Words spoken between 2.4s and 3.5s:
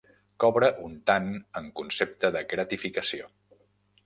gratificació.